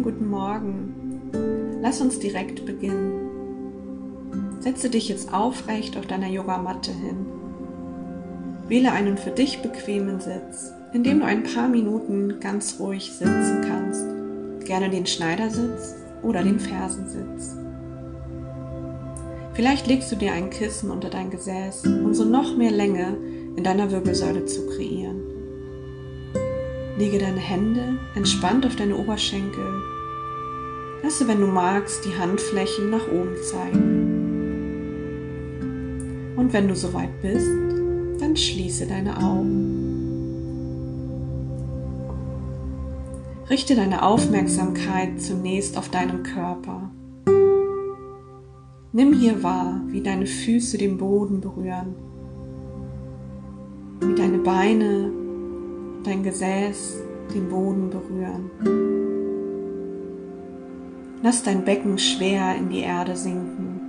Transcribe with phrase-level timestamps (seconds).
[0.00, 1.80] wunderschönen guten Morgen.
[1.82, 3.28] Lass uns direkt beginnen.
[4.60, 7.26] Setze dich jetzt aufrecht auf deiner Yogamatte hin.
[8.68, 13.64] Wähle einen für dich bequemen Sitz, in dem du ein paar Minuten ganz ruhig sitzen
[13.66, 14.04] kannst.
[14.66, 17.56] Gerne den Schneidersitz oder den Fersensitz.
[19.54, 23.16] Vielleicht legst du dir ein Kissen unter dein Gesäß, um so noch mehr Länge
[23.56, 25.29] in deiner Wirbelsäule zu kreieren.
[27.00, 29.64] Lege deine Hände entspannt auf deine Oberschenkel.
[31.02, 34.10] Lasse, wenn du magst, die Handflächen nach oben zeigen.
[36.36, 37.48] Und wenn du soweit bist,
[38.20, 39.86] dann schließe deine Augen.
[43.48, 46.90] Richte deine Aufmerksamkeit zunächst auf deinen Körper.
[48.92, 51.94] Nimm hier wahr, wie deine Füße den Boden berühren,
[54.00, 55.12] wie deine Beine,
[56.04, 56.96] dein Gesäß
[57.34, 58.50] den Boden berühren.
[61.22, 63.80] Lass dein Becken schwer in die Erde sinken.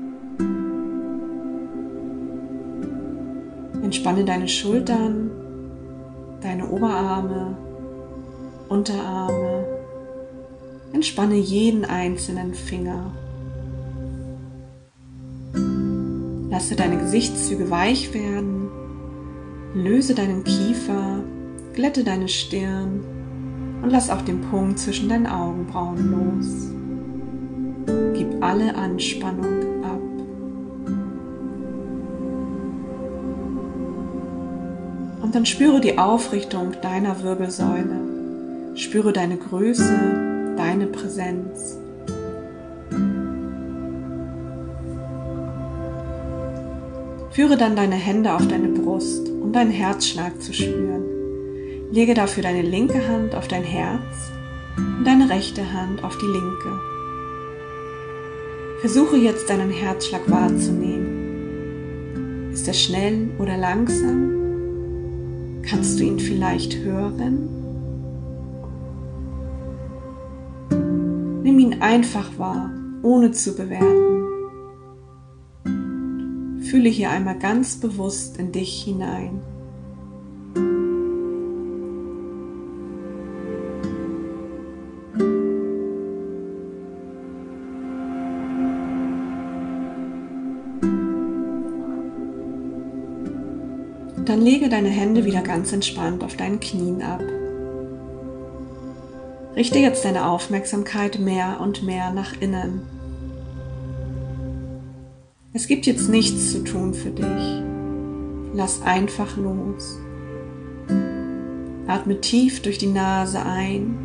[3.84, 5.32] Entspanne deine Schultern,
[6.42, 7.58] deine Oberarme,
[8.70, 9.66] Unterarme.
[10.94, 13.12] Entspanne jeden einzelnen Finger.
[16.50, 18.70] Lasse deine Gesichtszüge weich werden.
[19.74, 21.24] Löse deinen Kiefer,
[21.74, 23.02] glätte deine Stirn
[23.82, 26.72] und lass auch den Punkt zwischen deinen Augenbrauen los.
[28.14, 30.02] Gib alle Anspannung ab.
[35.24, 38.76] Und dann spüre die Aufrichtung deiner Wirbelsäule.
[38.76, 41.78] Spüre deine Größe, deine Präsenz.
[47.32, 51.11] Führe dann deine Hände auf deine Brust, um deinen Herzschlag zu spüren.
[51.92, 54.32] Lege dafür deine linke Hand auf dein Herz
[54.78, 56.80] und deine rechte Hand auf die linke.
[58.80, 62.54] Versuche jetzt deinen Herzschlag wahrzunehmen.
[62.54, 64.32] Ist er schnell oder langsam?
[65.64, 67.50] Kannst du ihn vielleicht hören?
[71.44, 72.72] Nimm ihn einfach wahr,
[73.04, 74.22] ohne zu bewerten.
[76.64, 79.42] Fühle hier einmal ganz bewusst in dich hinein.
[94.42, 97.22] Dann lege deine Hände wieder ganz entspannt auf deinen Knien ab.
[99.56, 102.82] Richte jetzt deine Aufmerksamkeit mehr und mehr nach innen.
[105.54, 107.62] Es gibt jetzt nichts zu tun für dich.
[108.56, 110.00] Lass einfach los.
[111.86, 113.96] Atme tief durch die Nase ein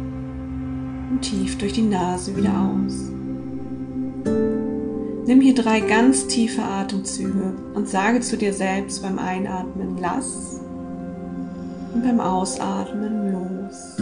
[1.13, 3.16] und tief durch die Nase wieder aus.
[5.27, 10.61] Nimm hier drei ganz tiefe Atemzüge und sage zu dir selbst beim Einatmen lass
[11.93, 13.97] und beim Ausatmen los.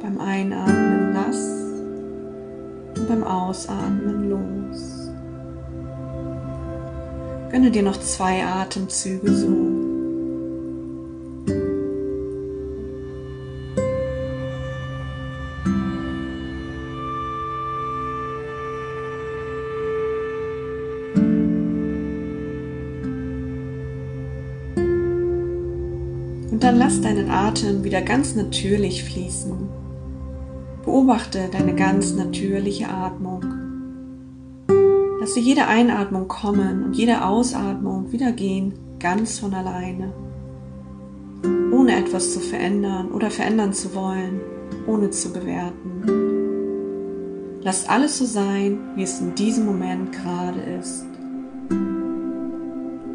[0.00, 5.10] Beim Einatmen lass und beim Ausatmen los.
[7.50, 9.75] Gönne dir noch zwei Atemzüge so.
[26.66, 29.52] Dann lass deinen Atem wieder ganz natürlich fließen.
[30.84, 33.44] Beobachte deine ganz natürliche Atmung.
[35.20, 40.12] Lasse jede Einatmung kommen und jede Ausatmung wieder gehen, ganz von alleine.
[41.70, 44.40] Ohne etwas zu verändern oder verändern zu wollen,
[44.88, 46.02] ohne zu bewerten.
[47.62, 51.06] Lass alles so sein, wie es in diesem Moment gerade ist.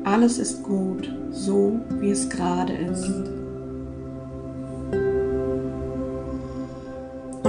[0.06, 3.41] Alles ist gut, so wie es gerade ist.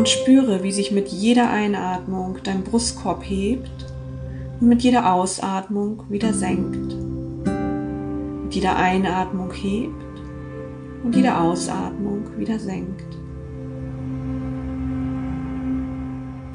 [0.03, 3.71] Und spüre, wie sich mit jeder Einatmung dein Brustkorb hebt
[4.61, 6.97] und mit jeder Ausatmung wieder senkt.
[8.43, 9.95] Mit jeder Einatmung hebt
[11.05, 13.17] und jede Ausatmung wieder senkt.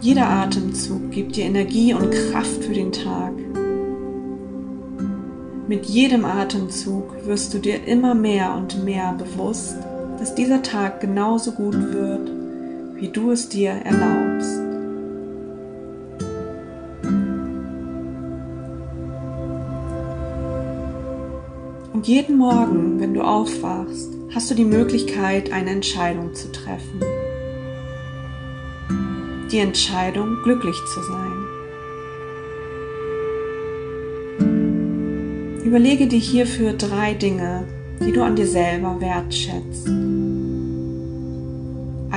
[0.02, 3.32] Jeder Atemzug gibt dir Energie und Kraft für den Tag.
[5.70, 9.78] Mit jedem Atemzug wirst du dir immer mehr und mehr bewusst,
[10.20, 12.37] dass dieser Tag genauso gut wird,
[12.98, 14.60] wie du es dir erlaubst.
[21.94, 27.02] Und jeden Morgen, wenn du aufwachst, hast du die Möglichkeit, eine Entscheidung zu treffen.
[29.52, 31.48] die Entscheidung, glücklich zu sein.
[35.64, 37.66] Überlege dir hierfür drei Dinge,
[38.00, 39.88] die du an dir selber wertschätzt.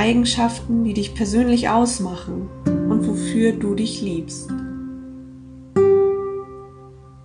[0.01, 4.49] Eigenschaften, die dich persönlich ausmachen und wofür du dich liebst.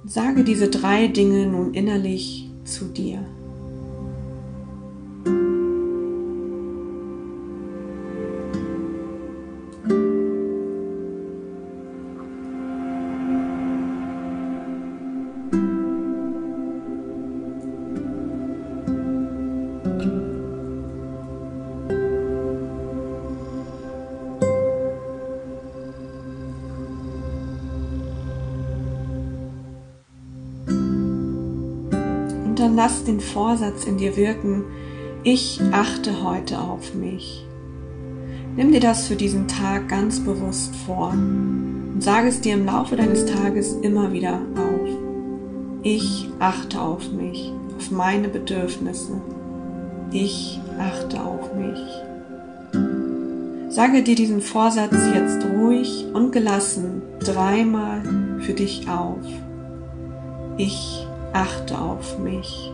[0.03, 3.25] Sage diese drei Dinge nun innerlich zu dir.
[32.55, 34.63] Und dann lass den Vorsatz in dir wirken,
[35.23, 37.45] ich achte heute auf mich.
[38.55, 42.95] Nimm dir das für diesen Tag ganz bewusst vor und sage es dir im Laufe
[42.95, 44.87] deines Tages immer wieder auf.
[45.83, 49.19] Ich achte auf mich, auf meine Bedürfnisse.
[50.13, 51.81] Ich achte auf mich.
[53.67, 58.01] Sage dir diesen Vorsatz jetzt ruhig und gelassen dreimal
[58.39, 59.19] für dich auf.
[60.57, 61.05] Ich
[61.35, 62.71] achte auf mich.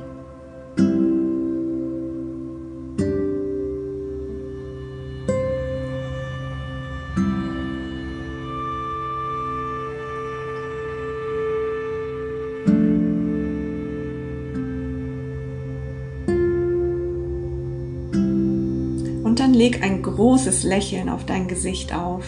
[19.24, 22.26] Und dann leg ein großes Lächeln auf dein Gesicht auf.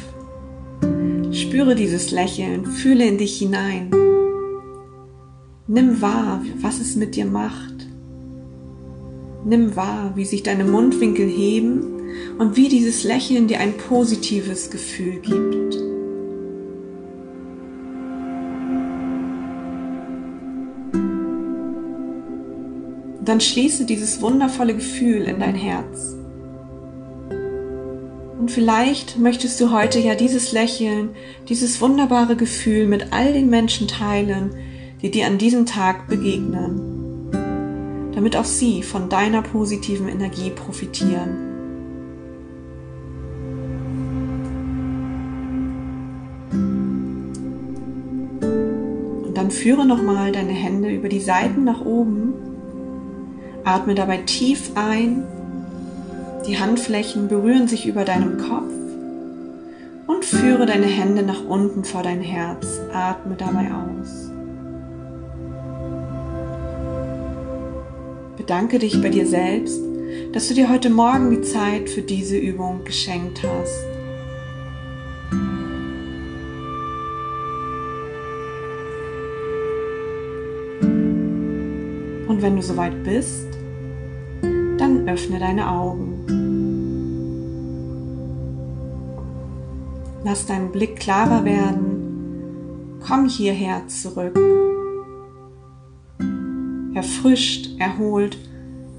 [1.32, 3.92] Spüre dieses Lächeln, fühle in dich hinein.
[5.74, 7.88] Nimm wahr, was es mit dir macht.
[9.44, 11.82] Nimm wahr, wie sich deine Mundwinkel heben
[12.38, 15.74] und wie dieses Lächeln dir ein positives Gefühl gibt.
[23.26, 26.16] Dann schließe dieses wundervolle Gefühl in dein Herz.
[28.40, 31.16] Und vielleicht möchtest du heute ja dieses Lächeln,
[31.50, 34.52] dieses wunderbare Gefühl mit all den Menschen teilen,
[35.04, 37.30] die dir an diesem Tag begegnen,
[38.16, 41.52] damit auch sie von deiner positiven Energie profitieren.
[49.26, 52.34] Und dann führe nochmal deine Hände über die Seiten nach oben,
[53.66, 55.24] atme dabei tief ein,
[56.48, 58.72] die Handflächen berühren sich über deinem Kopf
[60.08, 64.33] und führe deine Hände nach unten vor dein Herz, atme dabei aus.
[68.38, 69.80] Bedanke dich bei dir selbst,
[70.32, 73.86] dass du dir heute Morgen die Zeit für diese Übung geschenkt hast.
[82.28, 83.46] Und wenn du soweit bist,
[84.42, 86.26] dann öffne deine Augen.
[90.24, 93.00] Lass deinen Blick klarer werden.
[93.06, 94.40] Komm hierher zurück
[96.94, 98.38] erfrischt, erholt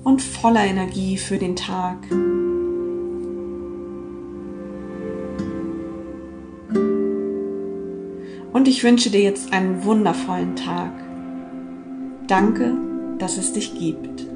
[0.03, 1.99] und voller Energie für den Tag.
[8.53, 10.93] Und ich wünsche dir jetzt einen wundervollen Tag.
[12.27, 12.73] Danke,
[13.19, 14.34] dass es dich gibt.